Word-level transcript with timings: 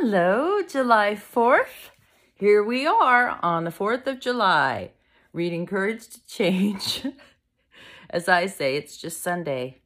Hello, 0.00 0.60
July 0.60 1.14
4th. 1.14 1.90
Here 2.34 2.64
we 2.64 2.84
are 2.84 3.38
on 3.42 3.62
the 3.62 3.70
4th 3.70 4.08
of 4.08 4.18
July, 4.18 4.90
reading 5.32 5.66
Courage 5.66 6.08
to 6.08 6.26
Change. 6.26 7.06
As 8.10 8.28
I 8.28 8.46
say, 8.46 8.74
it's 8.74 8.96
just 8.96 9.22
Sunday. 9.22 9.82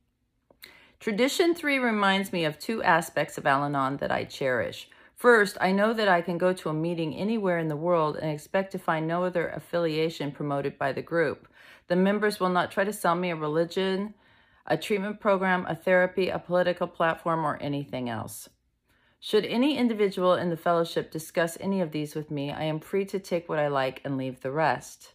Tradition 0.98 1.54
3 1.54 1.78
reminds 1.78 2.32
me 2.32 2.46
of 2.46 2.58
two 2.58 2.82
aspects 2.82 3.36
of 3.36 3.46
Al 3.46 3.62
Anon 3.64 3.98
that 3.98 4.10
I 4.10 4.24
cherish. 4.24 4.88
First, 5.14 5.58
I 5.60 5.72
know 5.72 5.92
that 5.92 6.08
I 6.08 6.22
can 6.22 6.38
go 6.38 6.54
to 6.54 6.70
a 6.70 6.74
meeting 6.74 7.14
anywhere 7.14 7.58
in 7.58 7.68
the 7.68 7.76
world 7.76 8.16
and 8.16 8.30
expect 8.30 8.72
to 8.72 8.78
find 8.78 9.06
no 9.06 9.24
other 9.24 9.48
affiliation 9.48 10.32
promoted 10.32 10.78
by 10.78 10.90
the 10.92 11.02
group. 11.02 11.48
The 11.88 11.96
members 11.96 12.40
will 12.40 12.48
not 12.48 12.72
try 12.72 12.84
to 12.84 12.94
sell 12.94 13.14
me 13.14 13.30
a 13.30 13.36
religion, 13.36 14.14
a 14.66 14.78
treatment 14.78 15.20
program, 15.20 15.66
a 15.68 15.76
therapy, 15.76 16.30
a 16.30 16.38
political 16.38 16.86
platform, 16.86 17.44
or 17.44 17.58
anything 17.60 18.08
else. 18.08 18.48
Should 19.20 19.44
any 19.44 19.76
individual 19.76 20.34
in 20.34 20.50
the 20.50 20.56
fellowship 20.56 21.10
discuss 21.10 21.58
any 21.60 21.80
of 21.80 21.90
these 21.90 22.14
with 22.14 22.30
me, 22.30 22.52
I 22.52 22.64
am 22.64 22.78
free 22.78 23.04
to 23.06 23.18
take 23.18 23.48
what 23.48 23.58
I 23.58 23.68
like 23.68 24.00
and 24.04 24.16
leave 24.16 24.40
the 24.40 24.52
rest. 24.52 25.12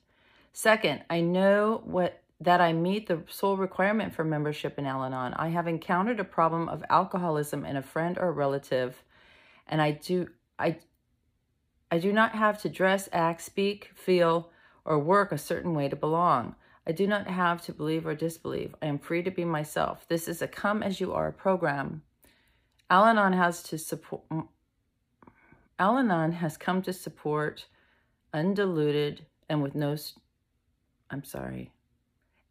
Second, 0.52 1.04
I 1.10 1.22
know 1.22 1.82
what 1.86 2.22
that 2.42 2.60
I 2.60 2.74
meet 2.74 3.08
the 3.08 3.24
sole 3.30 3.56
requirement 3.56 4.14
for 4.14 4.26
membership 4.26 4.78
in 4.78 4.86
Al 4.86 5.04
Anon. 5.04 5.34
I 5.36 5.48
have 5.50 5.68
encountered 5.68 6.20
a 6.20 6.26
problem 6.26 6.68
of 6.68 6.84
alcoholism 6.90 7.66
in 7.66 7.78
a 7.78 7.82
friend 7.82 8.18
or 8.20 8.34
relative, 8.34 9.04
and 9.68 9.82
I 9.82 9.92
do 9.92 10.28
I 10.60 10.78
I 11.90 12.00
do 12.00 12.12
not 12.12 12.34
have 12.34 12.62
to 12.64 12.70
dress, 12.70 13.08
act, 13.14 13.42
speak, 13.42 13.92
feel, 13.96 14.50
or 14.84 15.00
work 15.00 15.32
a 15.32 15.38
certain 15.38 15.74
way 15.74 15.88
to 15.88 15.96
belong. 15.96 16.56
I 16.86 16.92
do 16.92 17.08
not 17.08 17.28
have 17.28 17.62
to 17.64 17.72
believe 17.72 18.06
or 18.06 18.16
disbelieve. 18.16 18.76
I 18.82 18.88
am 18.88 19.00
free 19.00 19.24
to 19.24 19.32
be 19.32 19.46
myself. 19.46 20.06
This 20.10 20.28
is 20.28 20.42
a 20.42 20.48
come 20.48 20.84
as 20.84 21.00
you 21.00 21.14
are 21.14 21.32
program. 21.32 22.02
Al 22.90 23.06
Anon 23.06 23.34
has 23.34 23.64
to 23.64 23.78
support. 23.78 24.28
Mm, 24.30 24.48
Al 25.80 25.98
Anon 25.98 26.34
has 26.34 26.58
come 26.58 26.82
to 26.84 26.94
support 26.94 27.68
undiluted 28.34 29.26
and 29.50 29.62
with 29.62 29.76
no. 29.76 29.96
I'm 31.10 31.24
sorry. 31.24 31.72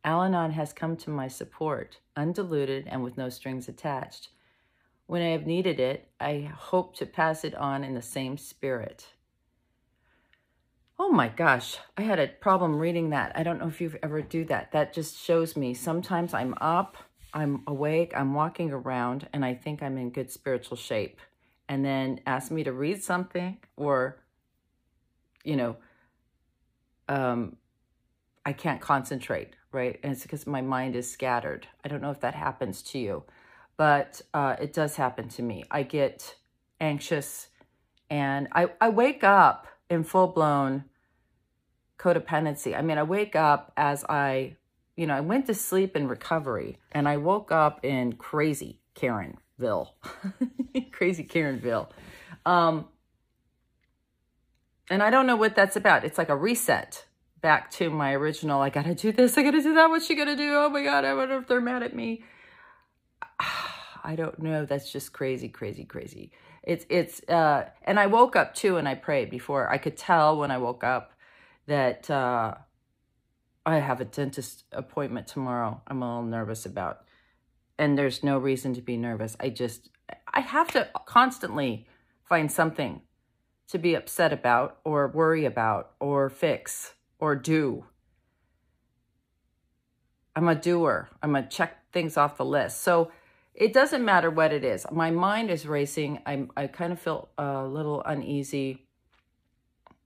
Al 0.05 0.23
Anon 0.23 0.53
has 0.53 0.73
come 0.73 0.97
to 0.99 1.11
my 1.11 1.29
support, 1.29 1.99
undiluted 2.17 2.89
and 2.89 3.05
with 3.05 3.17
no 3.17 3.29
strings 3.29 3.69
attached. 3.69 4.29
When 5.07 5.23
I 5.23 5.31
have 5.31 5.47
needed 5.47 5.79
it, 5.79 6.09
I 6.21 6.51
hope 6.57 6.97
to 6.97 7.07
pass 7.07 7.45
it 7.45 7.55
on 7.55 7.85
in 7.85 7.95
the 7.95 8.03
same 8.03 8.37
spirit. 8.39 9.09
Oh 10.99 11.11
my 11.11 11.29
gosh, 11.29 11.79
I 11.97 12.03
had 12.03 12.19
a 12.19 12.29
problem 12.29 12.79
reading 12.79 13.11
that. 13.11 13.33
I 13.37 13.43
don't 13.43 13.59
know 13.59 13.69
if 13.69 13.81
you've 13.81 13.97
ever 14.03 14.23
do 14.23 14.45
that. 14.47 14.73
That 14.73 14.93
just 14.93 15.19
shows 15.19 15.57
me 15.57 15.75
sometimes 15.75 16.33
I'm 16.33 16.55
up 16.61 16.97
I'm 17.35 17.63
awake, 17.67 18.13
I'm 18.15 18.35
walking 18.35 18.73
around, 18.73 19.29
and 19.33 19.45
I 19.45 19.55
think 19.55 19.83
I'm 19.83 19.97
in 19.97 20.11
good 20.11 20.31
spiritual 20.31 20.77
shape. 20.77 21.21
And 21.69 21.85
then 21.85 22.21
ask 22.27 22.51
me 22.51 22.65
to 22.65 22.73
read 22.73 23.03
something 23.03 23.57
or, 23.77 24.19
you 25.45 25.57
know, 25.57 25.77
um, 27.09 27.57
I 28.45 28.53
can't 28.53 28.81
concentrate, 28.81 29.55
right? 29.71 29.99
And 30.03 30.13
it's 30.13 30.23
because 30.23 30.47
my 30.47 30.61
mind 30.61 30.97
is 30.97 31.11
scattered. 31.11 31.69
I 31.85 31.89
don't 31.89 32.03
know 32.03 32.11
if 32.11 32.21
that 32.21 32.35
happens 32.35 32.83
to 32.83 32.99
you, 32.99 33.23
but 33.77 34.21
uh, 34.35 34.57
it 34.61 34.73
does 34.73 34.97
happen 34.97 35.29
to 35.31 35.43
me. 35.43 35.65
I 35.71 35.85
get 35.85 36.35
anxious 36.81 37.49
and 38.11 38.49
I, 38.53 38.69
I 38.81 38.91
wake 38.91 39.25
up 39.25 39.67
in 39.89 40.05
full 40.05 40.27
blown 40.27 40.85
codependency. 41.99 42.77
I 42.77 42.83
mean, 42.83 42.99
I 42.99 43.05
wake 43.05 43.37
up 43.37 43.73
as 43.77 44.05
I 44.05 44.57
you 44.97 45.07
know, 45.07 45.15
I 45.15 45.21
went 45.21 45.47
to 45.47 45.55
sleep 45.55 45.97
in 45.97 46.09
recovery 46.09 46.79
and 46.93 47.09
I 47.09 47.17
woke 47.17 47.51
up 47.51 47.85
in 47.85 48.15
crazy 48.15 48.81
Karenville, 48.95 49.89
crazy 50.93 51.25
Karenville. 51.25 51.89
Um, 52.45 52.87
and 54.91 55.03
I 55.03 55.11
don't 55.11 55.27
know 55.27 55.37
what 55.37 55.55
that's 55.55 55.77
about. 55.77 56.05
It's 56.05 56.19
like 56.19 56.29
a 56.29 56.37
reset 56.37 57.07
back 57.41 57.71
to 57.73 57.91
my 57.91 58.13
original, 58.13 58.61
I 58.61 58.71
got 58.71 58.85
to 58.85 58.95
do 58.95 59.13
this, 59.13 59.37
I 59.37 59.43
got 59.43 59.53
to 59.53 59.63
do 59.63 59.75
that. 59.75 59.89
What's 59.89 60.07
she 60.07 60.15
to 60.15 60.37
do? 60.37 60.55
Oh 60.55 60.69
my 60.69 60.83
God, 60.85 61.05
I 61.05 61.15
wonder 61.15 61.39
if 61.39 61.47
they're 61.47 61.61
mad 61.61 61.83
at 61.83 61.95
me. 61.95 62.25
I 64.05 64.17
don't 64.17 64.39
know. 64.41 64.65
That's 64.65 64.91
just 64.91 65.13
crazy, 65.13 65.49
crazy, 65.49 65.85
crazy. 65.85 66.33
It's, 66.63 66.85
it's, 66.89 67.23
uh, 67.29 67.69
and 67.85 67.99
I 67.99 68.07
woke 68.07 68.37
up 68.37 68.55
too 68.55 68.77
and 68.77 68.89
I 68.89 68.95
prayed 68.95 69.31
before. 69.31 69.71
I 69.71 69.79
could 69.79 69.97
tell 69.97 70.39
when 70.39 70.51
I 70.51 70.59
woke 70.59 70.85
up 70.85 71.13
that, 71.67 72.11
uh, 72.11 72.55
I 73.65 73.79
have 73.79 74.01
a 74.01 74.05
dentist 74.05 74.65
appointment 74.73 75.27
tomorrow. 75.27 75.81
I'm 75.87 76.03
a 76.03 76.09
little 76.09 76.29
nervous 76.29 76.67
about. 76.67 77.05
And 77.79 77.97
there's 77.97 78.23
no 78.23 78.39
reason 78.39 78.75
to 78.75 78.81
be 78.81 78.97
nervous. 78.97 79.37
I 79.41 79.51
just, 79.51 79.89
I 80.33 80.41
have 80.41 80.69
to 80.73 80.89
constantly 81.07 81.87
find 82.29 82.51
something 82.51 83.03
to 83.69 83.79
be 83.79 83.95
upset 83.95 84.33
about 84.33 84.79
or 84.85 85.09
worry 85.09 85.45
about 85.45 85.93
or 86.01 86.29
fix 86.29 86.95
or 87.19 87.37
do. 87.37 87.87
I'm 90.35 90.49
a 90.49 90.55
doer. 90.55 91.09
I'm 91.23 91.37
a 91.37 91.47
check 91.47 91.93
things 91.93 92.17
off 92.17 92.37
the 92.37 92.45
list. 92.45 92.81
So 92.81 93.13
it 93.55 93.73
doesn't 93.73 94.05
matter 94.05 94.31
what 94.31 94.53
it 94.53 94.65
is. 94.65 94.87
My 94.91 95.11
mind 95.11 95.51
is 95.51 95.67
racing. 95.67 96.21
I'm, 96.27 96.51
I 96.57 96.67
kind 96.67 96.93
of 96.93 97.01
feel 97.01 97.29
a 97.39 97.65
little 97.65 98.03
uneasy 98.05 98.87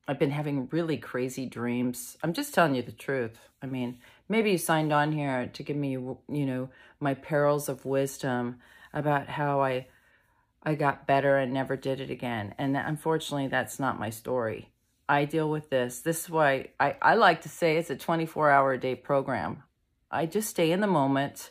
I've 0.08 0.18
been 0.18 0.30
having 0.30 0.68
really 0.70 0.96
crazy 0.96 1.46
dreams. 1.46 2.16
I'm 2.22 2.32
just 2.32 2.54
telling 2.54 2.74
you 2.74 2.82
the 2.82 2.92
truth. 2.92 3.38
I 3.62 3.66
mean, 3.66 3.98
maybe 4.28 4.52
you 4.52 4.58
signed 4.58 4.92
on 4.92 5.12
here 5.12 5.50
to 5.52 5.62
give 5.62 5.76
me, 5.76 5.92
you 5.92 6.18
know, 6.28 6.68
my 7.00 7.14
perils 7.14 7.68
of 7.68 7.84
wisdom 7.84 8.60
about 8.92 9.28
how 9.28 9.60
I 9.60 9.86
I 10.62 10.74
got 10.74 11.06
better 11.06 11.36
and 11.36 11.52
never 11.52 11.76
did 11.76 12.00
it 12.00 12.10
again. 12.10 12.52
And 12.58 12.76
unfortunately, 12.76 13.46
that's 13.46 13.78
not 13.78 14.00
my 14.00 14.10
story. 14.10 14.72
I 15.08 15.24
deal 15.24 15.48
with 15.48 15.70
this. 15.70 16.00
This 16.00 16.24
is 16.24 16.30
why 16.30 16.70
I, 16.80 16.96
I 17.00 17.14
like 17.14 17.42
to 17.42 17.48
say 17.48 17.76
it's 17.76 17.90
a 17.90 17.96
24 17.96 18.50
hour 18.50 18.72
a 18.72 18.80
day 18.80 18.96
program. 18.96 19.62
I 20.10 20.26
just 20.26 20.50
stay 20.50 20.72
in 20.72 20.80
the 20.80 20.88
moment 20.88 21.50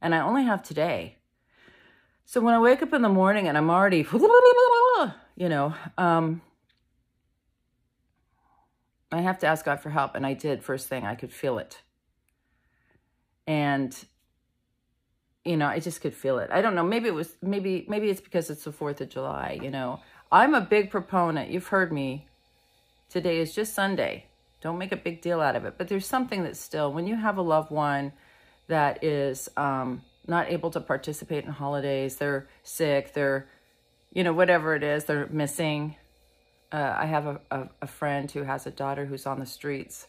and 0.00 0.14
I 0.14 0.20
only 0.20 0.44
have 0.44 0.62
today. 0.62 1.16
So 2.24 2.40
when 2.40 2.54
I 2.54 2.58
wake 2.58 2.82
up 2.82 2.94
in 2.94 3.02
the 3.02 3.10
morning 3.10 3.46
and 3.46 3.58
I'm 3.58 3.68
already, 3.68 4.06
you 5.36 5.48
know, 5.50 5.74
um, 5.98 6.40
I 9.12 9.20
have 9.20 9.38
to 9.40 9.46
ask 9.46 9.64
God 9.64 9.80
for 9.80 9.90
help. 9.90 10.14
And 10.14 10.26
I 10.26 10.34
did 10.34 10.62
first 10.62 10.88
thing. 10.88 11.04
I 11.04 11.14
could 11.14 11.32
feel 11.32 11.58
it. 11.58 11.80
And, 13.46 13.96
you 15.44 15.56
know, 15.56 15.66
I 15.66 15.78
just 15.78 16.00
could 16.00 16.14
feel 16.14 16.38
it. 16.38 16.50
I 16.50 16.60
don't 16.60 16.74
know. 16.74 16.82
Maybe 16.82 17.08
it 17.08 17.14
was, 17.14 17.36
maybe, 17.40 17.86
maybe 17.88 18.10
it's 18.10 18.20
because 18.20 18.50
it's 18.50 18.64
the 18.64 18.72
4th 18.72 19.00
of 19.00 19.08
July, 19.08 19.58
you 19.62 19.70
know. 19.70 20.00
I'm 20.32 20.54
a 20.54 20.60
big 20.60 20.90
proponent. 20.90 21.50
You've 21.50 21.68
heard 21.68 21.92
me. 21.92 22.26
Today 23.08 23.38
is 23.38 23.54
just 23.54 23.72
Sunday. 23.72 24.26
Don't 24.60 24.78
make 24.78 24.90
a 24.90 24.96
big 24.96 25.22
deal 25.22 25.40
out 25.40 25.54
of 25.54 25.64
it. 25.64 25.74
But 25.78 25.86
there's 25.86 26.06
something 26.06 26.42
that 26.42 26.56
still, 26.56 26.92
when 26.92 27.06
you 27.06 27.14
have 27.14 27.38
a 27.38 27.42
loved 27.42 27.70
one 27.70 28.12
that 28.66 29.04
is 29.04 29.48
um, 29.56 30.02
not 30.26 30.50
able 30.50 30.70
to 30.72 30.80
participate 30.80 31.44
in 31.44 31.52
holidays, 31.52 32.16
they're 32.16 32.48
sick, 32.64 33.14
they're, 33.14 33.46
you 34.12 34.24
know, 34.24 34.32
whatever 34.32 34.74
it 34.74 34.82
is, 34.82 35.04
they're 35.04 35.28
missing, 35.28 35.94
uh, 36.72 36.94
I 36.98 37.06
have 37.06 37.26
a, 37.26 37.40
a, 37.50 37.68
a, 37.82 37.86
friend 37.86 38.30
who 38.30 38.42
has 38.42 38.66
a 38.66 38.70
daughter 38.70 39.06
who's 39.06 39.26
on 39.26 39.38
the 39.38 39.46
streets, 39.46 40.06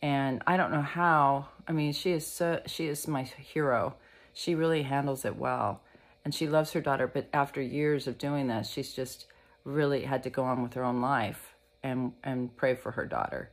and 0.00 0.42
I 0.46 0.56
don't 0.56 0.70
know 0.70 0.82
how. 0.82 1.48
I 1.66 1.72
mean, 1.72 1.92
she 1.92 2.12
is 2.12 2.26
so 2.26 2.60
she 2.66 2.86
is 2.86 3.08
my 3.08 3.22
hero. 3.22 3.96
She 4.32 4.54
really 4.54 4.82
handles 4.82 5.24
it 5.24 5.36
well, 5.36 5.80
and 6.24 6.34
she 6.34 6.46
loves 6.46 6.72
her 6.72 6.80
daughter. 6.80 7.06
But 7.06 7.28
after 7.32 7.60
years 7.60 8.06
of 8.06 8.18
doing 8.18 8.46
this, 8.46 8.70
she's 8.70 8.92
just 8.92 9.26
really 9.64 10.02
had 10.02 10.22
to 10.24 10.30
go 10.30 10.44
on 10.44 10.62
with 10.62 10.74
her 10.74 10.84
own 10.84 11.00
life 11.00 11.54
and 11.82 12.12
and 12.22 12.56
pray 12.56 12.74
for 12.74 12.92
her 12.92 13.06
daughter, 13.06 13.50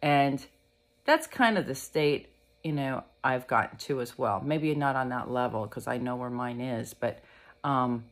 and 0.00 0.46
that's 1.04 1.26
kind 1.26 1.58
of 1.58 1.66
the 1.66 1.74
state 1.74 2.28
you 2.62 2.72
know 2.72 3.02
I've 3.24 3.46
gotten 3.46 3.78
to 3.78 4.00
as 4.00 4.16
well. 4.16 4.40
Maybe 4.44 4.74
not 4.74 4.94
on 4.96 5.08
that 5.08 5.30
level 5.30 5.64
because 5.66 5.88
I 5.88 5.98
know 5.98 6.14
where 6.14 6.30
mine 6.30 6.60
is, 6.60 6.94
but 6.94 7.20
um, 7.64 8.04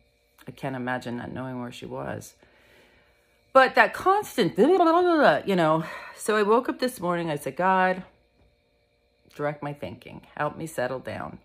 I 0.49 0.51
can't 0.51 0.75
imagine 0.75 1.19
not 1.19 1.33
knowing 1.33 1.61
where 1.61 1.73
she 1.73 1.87
was. 1.87 2.35
But 3.53 3.75
that 3.75 3.93
constant, 3.93 4.57
you 5.47 5.57
know, 5.57 5.85
so 6.17 6.37
I 6.37 6.43
woke 6.43 6.69
up 6.69 6.79
this 6.79 7.01
morning. 7.01 7.31
I 7.31 7.37
said, 7.37 7.57
God, 7.57 8.05
direct 9.35 9.63
my 9.63 9.73
thinking. 9.73 10.23
Help 10.37 10.57
me 10.57 10.67
settle 10.67 11.01
down. 11.01 11.39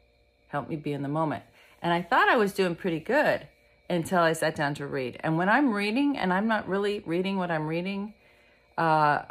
Help 0.48 0.70
me 0.70 0.76
be 0.76 0.94
in 0.94 1.02
the 1.02 1.10
moment. 1.10 1.44
And 1.82 1.94
I 1.94 2.02
thought 2.02 2.30
I 2.30 2.38
was 2.38 2.54
doing 2.54 2.76
pretty 2.76 3.00
good 3.00 3.48
until 3.90 4.20
I 4.20 4.34
sat 4.34 4.56
down 4.56 4.74
to 4.76 4.88
read. 4.88 5.20
And 5.22 5.38
when 5.38 5.50
I'm 5.50 5.74
reading 5.74 6.18
and 6.18 6.34
I'm 6.34 6.48
not 6.48 6.68
really 6.68 7.04
reading 7.06 7.38
what 7.38 7.52
I'm 7.52 7.68
reading, 7.68 8.14
uh, 8.78 9.24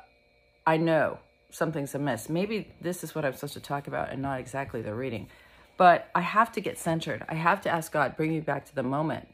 I 0.67 0.77
know 0.77 1.19
something's 1.51 1.95
amiss. 1.95 2.29
Maybe 2.29 2.73
this 2.81 3.03
is 3.03 3.15
what 3.15 3.25
I'm 3.25 3.33
supposed 3.33 3.55
to 3.55 3.61
talk 3.61 3.87
about 3.87 4.11
and 4.11 4.21
not 4.21 4.41
exactly 4.41 4.83
the 4.83 4.95
reading. 4.95 5.29
But 5.77 6.09
I 6.15 6.21
have 6.21 6.53
to 6.53 6.61
get 6.61 6.79
centered. 6.79 7.25
I 7.29 7.35
have 7.35 7.61
to 7.63 7.71
ask 7.71 7.93
God, 7.93 8.17
bring 8.17 8.31
me 8.31 8.41
back 8.41 8.67
to 8.67 8.75
the 8.75 8.83
moment. 8.83 9.29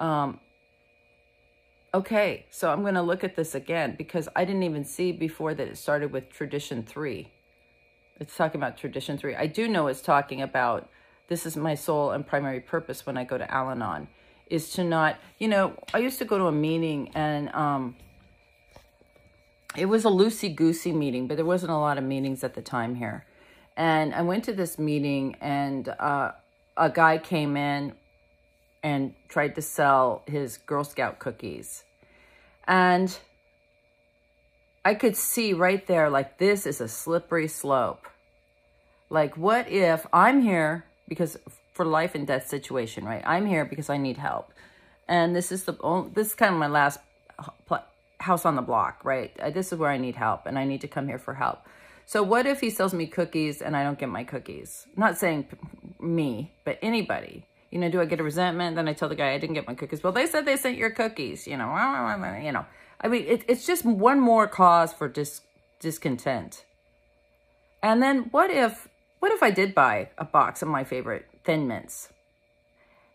Um, 0.00 0.40
Okay, 1.94 2.46
so 2.50 2.70
I'm 2.70 2.82
going 2.82 2.94
to 2.94 3.02
look 3.02 3.24
at 3.24 3.36
this 3.36 3.54
again 3.54 3.94
because 3.96 4.28
I 4.36 4.44
didn't 4.44 4.64
even 4.64 4.84
see 4.84 5.12
before 5.12 5.54
that 5.54 5.66
it 5.66 5.78
started 5.78 6.12
with 6.12 6.30
tradition 6.30 6.82
three. 6.82 7.32
It's 8.18 8.36
talking 8.36 8.60
about 8.60 8.76
tradition 8.76 9.16
three. 9.16 9.34
I 9.34 9.46
do 9.46 9.68
know 9.68 9.86
it's 9.86 10.02
talking 10.02 10.42
about 10.42 10.90
this 11.28 11.46
is 11.46 11.56
my 11.56 11.74
sole 11.74 12.10
and 12.10 12.26
primary 12.26 12.60
purpose 12.60 13.06
when 13.06 13.16
I 13.16 13.24
go 13.24 13.38
to 13.38 13.50
Al 13.50 13.70
Anon 13.70 14.08
is 14.48 14.70
to 14.72 14.84
not, 14.84 15.18
you 15.38 15.48
know, 15.48 15.76
I 15.92 15.98
used 15.98 16.18
to 16.18 16.24
go 16.24 16.38
to 16.38 16.46
a 16.46 16.52
meeting 16.52 17.10
and 17.14 17.48
um, 17.54 17.96
it 19.76 19.86
was 19.86 20.04
a 20.04 20.08
loosey-goosey 20.08 20.92
meeting, 20.92 21.26
but 21.26 21.36
there 21.36 21.44
wasn't 21.44 21.72
a 21.72 21.78
lot 21.78 21.98
of 21.98 22.04
meetings 22.04 22.44
at 22.44 22.54
the 22.54 22.62
time 22.62 22.94
here. 22.94 23.24
And 23.76 24.14
I 24.14 24.22
went 24.22 24.44
to 24.44 24.52
this 24.52 24.78
meeting 24.78 25.36
and 25.40 25.88
uh, 25.88 26.32
a 26.76 26.90
guy 26.90 27.18
came 27.18 27.56
in 27.56 27.92
and 28.86 29.12
tried 29.26 29.56
to 29.56 29.60
sell 29.60 30.22
his 30.26 30.58
Girl 30.58 30.84
Scout 30.84 31.18
cookies. 31.18 31.82
And 32.68 33.18
I 34.84 34.94
could 34.94 35.16
see 35.16 35.52
right 35.52 35.84
there, 35.88 36.08
like, 36.08 36.38
this 36.38 36.66
is 36.66 36.80
a 36.80 36.86
slippery 36.86 37.48
slope. 37.48 38.06
Like, 39.10 39.36
what 39.36 39.68
if 39.68 40.06
I'm 40.12 40.40
here 40.40 40.84
because 41.08 41.36
for 41.72 41.84
life 41.84 42.14
and 42.14 42.28
death 42.28 42.46
situation, 42.46 43.04
right? 43.04 43.24
I'm 43.26 43.46
here 43.46 43.64
because 43.64 43.90
I 43.90 43.96
need 43.96 44.18
help. 44.18 44.52
And 45.08 45.34
this 45.34 45.50
is 45.50 45.64
the 45.64 45.76
only, 45.80 46.12
this 46.14 46.28
is 46.28 46.34
kind 46.36 46.54
of 46.54 46.60
my 46.60 46.68
last 46.68 47.00
house 48.20 48.44
on 48.44 48.54
the 48.54 48.62
block, 48.62 49.04
right? 49.04 49.32
Uh, 49.40 49.50
this 49.50 49.72
is 49.72 49.78
where 49.80 49.90
I 49.90 49.98
need 49.98 50.14
help 50.14 50.46
and 50.46 50.56
I 50.56 50.64
need 50.64 50.82
to 50.82 50.88
come 50.88 51.08
here 51.08 51.18
for 51.18 51.34
help. 51.34 51.58
So 52.04 52.22
what 52.22 52.46
if 52.46 52.60
he 52.60 52.70
sells 52.70 52.94
me 52.94 53.08
cookies 53.08 53.60
and 53.60 53.76
I 53.76 53.82
don't 53.82 53.98
get 53.98 54.08
my 54.08 54.22
cookies? 54.22 54.86
I'm 54.94 55.00
not 55.00 55.18
saying 55.18 55.48
me, 56.00 56.52
but 56.64 56.78
anybody. 56.82 57.46
You 57.76 57.82
know, 57.82 57.90
do 57.90 58.00
I 58.00 58.06
get 58.06 58.20
a 58.20 58.22
resentment? 58.22 58.74
Then 58.74 58.88
I 58.88 58.94
tell 58.94 59.10
the 59.10 59.14
guy 59.14 59.34
I 59.34 59.38
didn't 59.38 59.52
get 59.52 59.66
my 59.66 59.74
cookies. 59.74 60.02
Well, 60.02 60.14
they 60.14 60.26
said 60.26 60.46
they 60.46 60.56
sent 60.56 60.78
your 60.78 60.88
cookies. 60.88 61.46
You 61.46 61.58
know, 61.58 61.68
you 62.42 62.50
know. 62.50 62.64
I 62.98 63.08
mean, 63.08 63.26
it, 63.26 63.44
it's 63.48 63.66
just 63.66 63.84
one 63.84 64.18
more 64.18 64.48
cause 64.48 64.94
for 64.94 65.08
dis, 65.08 65.42
discontent. 65.78 66.64
And 67.82 68.02
then 68.02 68.28
what 68.30 68.50
if 68.50 68.88
what 69.18 69.30
if 69.30 69.42
I 69.42 69.50
did 69.50 69.74
buy 69.74 70.08
a 70.16 70.24
box 70.24 70.62
of 70.62 70.68
my 70.68 70.84
favorite 70.84 71.26
Thin 71.44 71.68
Mints? 71.68 72.08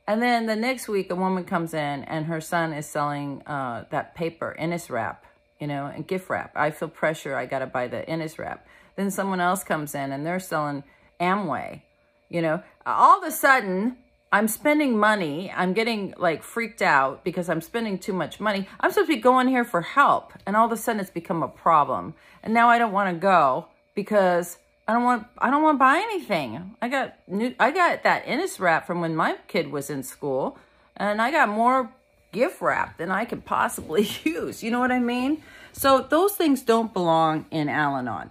And 0.05 0.21
then 0.21 0.45
the 0.45 0.55
next 0.55 0.87
week, 0.87 1.09
a 1.09 1.15
woman 1.15 1.43
comes 1.43 1.73
in 1.73 2.03
and 2.03 2.27
her 2.27 2.39
son 2.39 2.71
is 2.71 2.85
selling 2.85 3.41
uh, 3.47 3.85
that 3.89 4.13
paper, 4.13 4.55
Inniswrap, 4.59 5.17
you 5.59 5.65
know, 5.65 5.87
and 5.87 6.05
gift 6.05 6.29
wrap. 6.29 6.51
I 6.55 6.69
feel 6.69 6.87
pressure. 6.87 7.35
I 7.35 7.47
got 7.47 7.59
to 7.59 7.65
buy 7.65 7.87
the 7.87 8.03
Inniswrap. 8.07 8.59
Then 8.95 9.09
someone 9.09 9.41
else 9.41 9.63
comes 9.63 9.95
in 9.95 10.11
and 10.11 10.23
they're 10.23 10.39
selling 10.39 10.83
Amway. 11.19 11.81
You 12.29 12.43
know, 12.43 12.61
all 12.85 13.17
of 13.17 13.27
a 13.27 13.31
sudden, 13.31 13.97
I'm 14.31 14.47
spending 14.47 14.97
money. 14.97 15.51
I'm 15.53 15.73
getting 15.73 16.13
like 16.17 16.41
freaked 16.41 16.81
out 16.81 17.23
because 17.23 17.49
I'm 17.49 17.59
spending 17.61 17.99
too 17.99 18.13
much 18.13 18.39
money. 18.39 18.67
I'm 18.79 18.91
supposed 18.91 19.09
to 19.09 19.15
be 19.15 19.21
going 19.21 19.49
here 19.49 19.65
for 19.65 19.81
help. 19.81 20.33
And 20.45 20.55
all 20.55 20.65
of 20.65 20.71
a 20.71 20.77
sudden 20.77 21.01
it's 21.01 21.09
become 21.09 21.43
a 21.43 21.49
problem. 21.49 22.13
And 22.41 22.53
now 22.53 22.69
I 22.69 22.77
don't 22.77 22.93
want 22.93 23.13
to 23.13 23.19
go 23.19 23.67
because 23.93 24.57
I 24.87 24.93
don't 24.93 25.03
want 25.03 25.27
I 25.37 25.51
don't 25.51 25.61
want 25.61 25.75
to 25.75 25.79
buy 25.79 25.97
anything. 25.97 26.75
I 26.81 26.87
got 26.87 27.15
new 27.27 27.53
I 27.59 27.71
got 27.71 28.03
that 28.03 28.25
Inniswrap 28.25 28.85
from 28.85 29.01
when 29.01 29.15
my 29.15 29.35
kid 29.47 29.71
was 29.71 29.89
in 29.89 30.01
school 30.01 30.57
and 30.95 31.21
I 31.21 31.29
got 31.31 31.49
more 31.49 31.91
gift 32.31 32.61
wrap 32.61 32.97
than 32.97 33.11
I 33.11 33.25
could 33.25 33.43
possibly 33.43 34.07
use. 34.23 34.63
You 34.63 34.71
know 34.71 34.79
what 34.79 34.91
I 34.91 34.99
mean? 34.99 35.43
So 35.73 36.07
those 36.09 36.33
things 36.33 36.61
don't 36.61 36.93
belong 36.93 37.45
in 37.51 37.67
Al-Anon. 37.67 38.29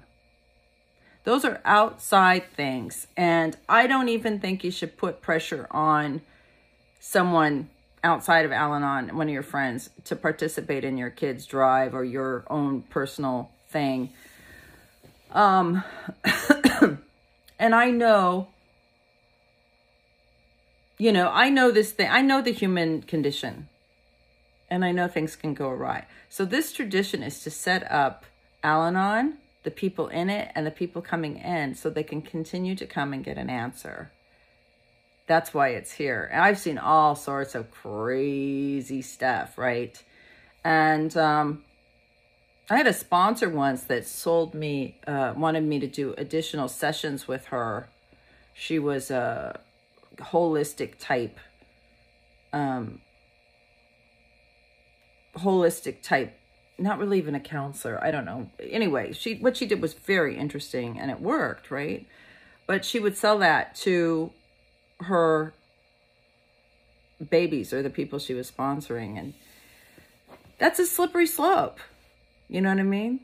Those 1.24 1.44
are 1.44 1.60
outside 1.64 2.50
things. 2.54 3.06
And 3.16 3.56
I 3.68 3.86
don't 3.86 4.08
even 4.08 4.40
think 4.40 4.64
you 4.64 4.70
should 4.70 4.96
put 4.96 5.20
pressure 5.20 5.66
on 5.70 6.22
someone 6.98 7.68
outside 8.02 8.44
of 8.44 8.52
Al 8.52 8.74
Anon, 8.74 9.16
one 9.16 9.28
of 9.28 9.32
your 9.32 9.42
friends, 9.42 9.90
to 10.04 10.16
participate 10.16 10.84
in 10.84 10.96
your 10.96 11.10
kid's 11.10 11.46
drive 11.46 11.94
or 11.94 12.04
your 12.04 12.44
own 12.48 12.82
personal 12.82 13.50
thing. 13.68 14.10
Um, 15.32 15.84
and 17.58 17.74
I 17.74 17.90
know, 17.90 18.48
you 20.98 21.12
know, 21.12 21.30
I 21.32 21.50
know 21.50 21.70
this 21.70 21.92
thing, 21.92 22.08
I 22.10 22.22
know 22.22 22.40
the 22.40 22.52
human 22.52 23.02
condition, 23.02 23.68
and 24.70 24.84
I 24.84 24.92
know 24.92 25.08
things 25.08 25.36
can 25.36 25.54
go 25.54 25.68
awry. 25.68 26.06
So 26.28 26.44
this 26.44 26.72
tradition 26.72 27.22
is 27.22 27.42
to 27.42 27.50
set 27.50 27.90
up 27.90 28.24
Al 28.62 28.84
Anon 28.84 29.38
the 29.62 29.70
people 29.70 30.08
in 30.08 30.30
it 30.30 30.50
and 30.54 30.66
the 30.66 30.70
people 30.70 31.02
coming 31.02 31.36
in 31.36 31.74
so 31.74 31.90
they 31.90 32.02
can 32.02 32.22
continue 32.22 32.74
to 32.74 32.86
come 32.86 33.12
and 33.12 33.24
get 33.24 33.36
an 33.36 33.50
answer. 33.50 34.10
That's 35.26 35.54
why 35.54 35.68
it's 35.68 35.92
here. 35.92 36.30
I've 36.34 36.58
seen 36.58 36.78
all 36.78 37.14
sorts 37.14 37.54
of 37.54 37.70
crazy 37.70 39.02
stuff, 39.02 39.58
right? 39.58 40.02
And 40.64 41.16
um, 41.16 41.62
I 42.68 42.76
had 42.76 42.86
a 42.86 42.92
sponsor 42.92 43.48
once 43.48 43.84
that 43.84 44.06
sold 44.06 44.54
me, 44.54 44.98
uh, 45.06 45.34
wanted 45.36 45.64
me 45.64 45.78
to 45.80 45.86
do 45.86 46.14
additional 46.16 46.68
sessions 46.68 47.28
with 47.28 47.46
her. 47.46 47.88
She 48.54 48.78
was 48.78 49.10
a 49.10 49.60
holistic 50.16 50.98
type, 50.98 51.38
um, 52.52 53.00
holistic 55.36 56.02
type 56.02 56.39
not 56.80 56.98
really 56.98 57.18
even 57.18 57.34
a 57.34 57.40
counselor. 57.40 58.02
I 58.02 58.10
don't 58.10 58.24
know. 58.24 58.50
Anyway, 58.60 59.12
she 59.12 59.34
what 59.36 59.56
she 59.56 59.66
did 59.66 59.82
was 59.82 59.94
very 59.94 60.36
interesting 60.36 60.98
and 60.98 61.10
it 61.10 61.20
worked, 61.20 61.70
right? 61.70 62.06
But 62.66 62.84
she 62.84 62.98
would 62.98 63.16
sell 63.16 63.38
that 63.38 63.74
to 63.76 64.32
her 65.00 65.52
babies 67.28 67.72
or 67.72 67.82
the 67.82 67.90
people 67.90 68.18
she 68.18 68.34
was 68.34 68.50
sponsoring 68.50 69.18
and 69.18 69.34
that's 70.58 70.78
a 70.78 70.86
slippery 70.86 71.26
slope. 71.26 71.78
You 72.48 72.60
know 72.60 72.70
what 72.70 72.78
I 72.78 72.84
mean? 72.84 73.20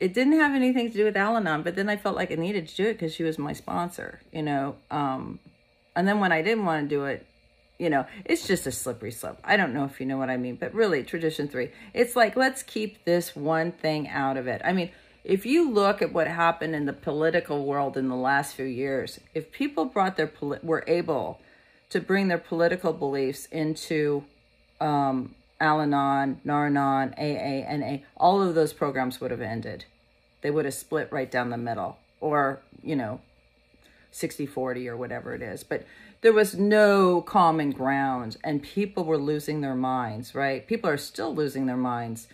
It 0.00 0.12
didn't 0.14 0.34
have 0.34 0.54
anything 0.54 0.90
to 0.90 0.96
do 0.96 1.04
with 1.04 1.16
Al-Anon, 1.16 1.62
but 1.62 1.76
then 1.76 1.88
I 1.88 1.96
felt 1.96 2.16
like 2.16 2.32
I 2.32 2.34
needed 2.34 2.68
to 2.68 2.76
do 2.76 2.86
it 2.88 2.94
because 2.94 3.14
she 3.14 3.22
was 3.22 3.38
my 3.38 3.52
sponsor, 3.52 4.20
you 4.32 4.42
know. 4.42 4.76
Um, 4.90 5.38
and 5.94 6.08
then 6.08 6.18
when 6.18 6.32
I 6.32 6.42
didn't 6.42 6.64
want 6.64 6.88
to 6.88 6.94
do 6.94 7.04
it, 7.04 7.24
you 7.82 7.90
know, 7.90 8.06
it's 8.24 8.46
just 8.46 8.64
a 8.68 8.70
slippery 8.70 9.10
slope. 9.10 9.38
I 9.42 9.56
don't 9.56 9.74
know 9.74 9.84
if 9.84 9.98
you 9.98 10.06
know 10.06 10.16
what 10.16 10.30
I 10.30 10.36
mean, 10.36 10.54
but 10.54 10.72
really, 10.72 11.02
tradition 11.02 11.48
three, 11.48 11.70
it's 11.92 12.14
like, 12.14 12.36
let's 12.36 12.62
keep 12.62 13.04
this 13.04 13.34
one 13.34 13.72
thing 13.72 14.08
out 14.08 14.36
of 14.36 14.46
it. 14.46 14.62
I 14.64 14.72
mean, 14.72 14.92
if 15.24 15.44
you 15.44 15.68
look 15.68 16.00
at 16.00 16.12
what 16.12 16.28
happened 16.28 16.76
in 16.76 16.86
the 16.86 16.92
political 16.92 17.66
world 17.66 17.96
in 17.96 18.08
the 18.08 18.14
last 18.14 18.54
few 18.54 18.66
years, 18.66 19.18
if 19.34 19.50
people 19.50 19.84
brought 19.84 20.16
their, 20.16 20.30
were 20.62 20.84
able 20.86 21.40
to 21.90 22.00
bring 22.00 22.28
their 22.28 22.38
political 22.38 22.92
beliefs 22.92 23.46
into 23.46 24.22
um, 24.80 25.34
Al-Anon, 25.60 26.40
Nar-Anon, 26.44 27.14
AA, 27.18 27.76
NA, 27.76 27.96
all 28.16 28.40
of 28.40 28.54
those 28.54 28.72
programs 28.72 29.20
would 29.20 29.32
have 29.32 29.40
ended. 29.40 29.86
They 30.42 30.52
would 30.52 30.66
have 30.66 30.74
split 30.74 31.10
right 31.10 31.30
down 31.30 31.50
the 31.50 31.56
middle 31.56 31.98
or, 32.20 32.60
you 32.80 32.94
know, 32.94 33.20
60-40 34.12 34.86
or 34.86 34.96
whatever 34.96 35.34
it 35.34 35.42
is. 35.42 35.64
But 35.64 35.84
there 36.20 36.32
was 36.32 36.54
no 36.54 37.20
common 37.22 37.70
ground 37.70 38.36
and 38.44 38.62
people 38.62 39.04
were 39.04 39.18
losing 39.18 39.60
their 39.60 39.74
minds, 39.74 40.34
right? 40.34 40.66
People 40.66 40.90
are 40.90 40.96
still 40.96 41.34
losing 41.34 41.66
their 41.66 41.76
minds 41.76 42.28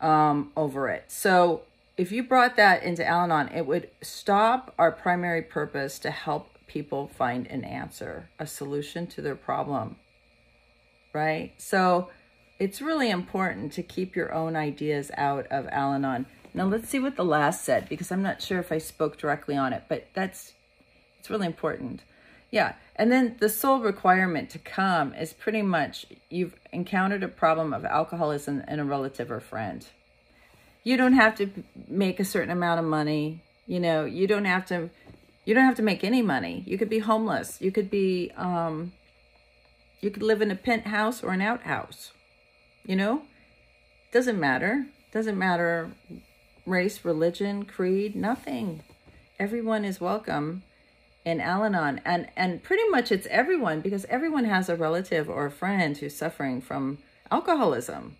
um, 0.00 0.52
over 0.56 0.88
it. 0.88 1.04
So 1.08 1.62
if 1.96 2.12
you 2.12 2.22
brought 2.22 2.56
that 2.56 2.82
into 2.82 3.06
Al-Anon, 3.06 3.48
it 3.48 3.66
would 3.66 3.90
stop 4.00 4.72
our 4.78 4.92
primary 4.92 5.42
purpose 5.42 5.98
to 6.00 6.10
help 6.10 6.50
people 6.68 7.08
find 7.08 7.46
an 7.48 7.64
answer, 7.64 8.28
a 8.38 8.46
solution 8.46 9.06
to 9.08 9.22
their 9.22 9.34
problem, 9.34 9.96
right? 11.12 11.54
So 11.56 12.10
it's 12.60 12.80
really 12.80 13.10
important 13.10 13.72
to 13.72 13.82
keep 13.82 14.14
your 14.14 14.32
own 14.32 14.54
ideas 14.54 15.10
out 15.16 15.46
of 15.46 15.66
Al-Anon. 15.68 16.26
Now 16.54 16.66
let's 16.66 16.88
see 16.88 17.00
what 17.00 17.16
the 17.16 17.24
last 17.24 17.64
said, 17.64 17.88
because 17.88 18.12
I'm 18.12 18.22
not 18.22 18.42
sure 18.42 18.60
if 18.60 18.70
I 18.70 18.78
spoke 18.78 19.16
directly 19.18 19.56
on 19.56 19.72
it, 19.72 19.84
but 19.88 20.06
that's, 20.14 20.54
it's 21.28 21.30
really 21.30 21.46
important. 21.46 22.00
Yeah. 22.50 22.72
And 22.96 23.12
then 23.12 23.36
the 23.38 23.50
sole 23.50 23.80
requirement 23.80 24.48
to 24.50 24.58
come 24.58 25.12
is 25.12 25.34
pretty 25.34 25.60
much 25.60 26.06
you've 26.30 26.54
encountered 26.72 27.22
a 27.22 27.28
problem 27.28 27.74
of 27.74 27.84
alcoholism 27.84 28.64
in 28.66 28.80
a 28.80 28.84
relative 28.84 29.30
or 29.30 29.38
friend. 29.38 29.86
You 30.84 30.96
don't 30.96 31.12
have 31.12 31.34
to 31.36 31.50
make 31.86 32.18
a 32.18 32.24
certain 32.24 32.50
amount 32.50 32.80
of 32.80 32.86
money. 32.86 33.42
You 33.66 33.78
know, 33.78 34.06
you 34.06 34.26
don't 34.26 34.46
have 34.46 34.64
to, 34.66 34.88
you 35.44 35.52
don't 35.52 35.66
have 35.66 35.76
to 35.76 35.82
make 35.82 36.02
any 36.02 36.22
money. 36.22 36.64
You 36.66 36.78
could 36.78 36.88
be 36.88 37.00
homeless. 37.00 37.60
You 37.60 37.70
could 37.70 37.90
be, 37.90 38.32
um, 38.38 38.92
you 40.00 40.10
could 40.10 40.22
live 40.22 40.40
in 40.40 40.50
a 40.50 40.56
penthouse 40.56 41.22
or 41.22 41.32
an 41.32 41.42
outhouse. 41.42 42.12
You 42.86 42.96
know, 42.96 43.22
doesn't 44.12 44.40
matter. 44.40 44.86
Doesn't 45.12 45.36
matter 45.36 45.90
race, 46.64 47.04
religion, 47.04 47.66
creed, 47.66 48.16
nothing. 48.16 48.82
Everyone 49.38 49.84
is 49.84 50.00
welcome 50.00 50.62
in 51.28 51.42
Al-Anon. 51.42 52.00
And, 52.06 52.28
and 52.36 52.62
pretty 52.62 52.88
much 52.88 53.12
it's 53.12 53.26
everyone 53.30 53.80
because 53.80 54.06
everyone 54.06 54.44
has 54.44 54.68
a 54.68 54.76
relative 54.76 55.28
or 55.28 55.44
a 55.44 55.50
friend 55.50 55.96
who's 55.96 56.16
suffering 56.16 56.62
from 56.62 56.98
alcoholism. 57.30 58.16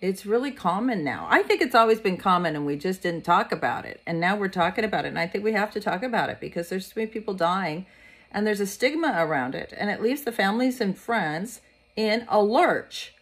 It's 0.00 0.24
really 0.24 0.52
common 0.52 1.02
now. 1.02 1.26
I 1.28 1.42
think 1.42 1.60
it's 1.60 1.74
always 1.74 2.00
been 2.00 2.16
common 2.16 2.54
and 2.54 2.64
we 2.64 2.76
just 2.76 3.02
didn't 3.02 3.24
talk 3.24 3.50
about 3.50 3.84
it. 3.84 4.00
And 4.06 4.20
now 4.20 4.36
we're 4.36 4.48
talking 4.48 4.84
about 4.84 5.04
it. 5.04 5.08
And 5.08 5.18
I 5.18 5.26
think 5.26 5.42
we 5.42 5.52
have 5.52 5.72
to 5.72 5.80
talk 5.80 6.04
about 6.04 6.30
it 6.30 6.38
because 6.40 6.68
there's 6.68 6.86
so 6.86 6.92
many 6.96 7.10
people 7.10 7.34
dying 7.34 7.84
and 8.30 8.46
there's 8.46 8.60
a 8.60 8.66
stigma 8.66 9.16
around 9.18 9.56
it. 9.56 9.74
And 9.76 9.90
it 9.90 10.00
leaves 10.00 10.22
the 10.22 10.32
families 10.32 10.80
and 10.80 10.96
friends 10.96 11.60
in 11.96 12.24
a 12.28 12.40
lurch. 12.40 13.12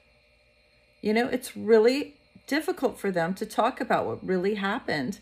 You 1.01 1.15
know, 1.15 1.29
it's 1.29 1.57
really 1.57 2.17
difficult 2.47 3.01
for 3.01 3.11
them 3.11 3.33
to 3.35 3.47
talk 3.47 3.81
about 3.81 4.07
what 4.07 4.27
really 4.27 4.57
happened 4.57 5.19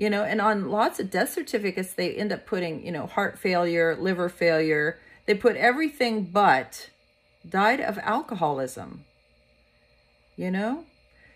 you 0.00 0.08
know, 0.08 0.24
and 0.24 0.40
on 0.40 0.70
lots 0.70 0.98
of 0.98 1.10
death 1.10 1.30
certificates, 1.30 1.92
they 1.92 2.14
end 2.14 2.32
up 2.32 2.46
putting, 2.46 2.86
you 2.86 2.90
know, 2.90 3.06
heart 3.06 3.38
failure, 3.38 3.94
liver 3.94 4.30
failure. 4.30 4.98
They 5.26 5.34
put 5.34 5.56
everything 5.56 6.24
but 6.24 6.88
died 7.46 7.82
of 7.82 7.98
alcoholism. 7.98 9.04
You 10.36 10.52
know? 10.52 10.84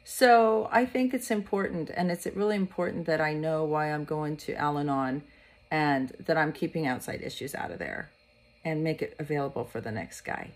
So 0.03 0.71
I 0.73 0.87
think 0.87 1.13
it's 1.13 1.31
important, 1.31 1.91
and 1.95 2.11
it's 2.11 2.25
really 2.25 2.57
important 2.57 3.05
that 3.05 3.21
I 3.21 3.35
know 3.35 3.65
why 3.65 3.93
I'm 3.93 4.05
going 4.05 4.39
to 4.39 4.55
Al 4.55 4.79
Anon 4.79 5.25
and 5.71 6.17
that 6.19 6.39
I'm 6.39 6.51
keeping 6.51 6.87
outside 6.87 7.21
issues 7.21 7.55
out 7.55 7.71
of 7.71 7.79
there 7.79 8.13
and 8.65 8.83
make 8.83 9.03
it 9.03 9.15
available 9.19 9.67
for 9.67 9.83
the 9.83 9.93
next 9.93 10.23
guy. 10.23 10.53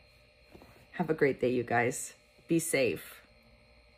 Have 0.92 1.10
a 1.10 1.14
great 1.14 1.42
day, 1.42 1.50
you 1.50 1.62
guys. 1.62 2.14
Be 2.48 2.58
safe. 2.58 3.17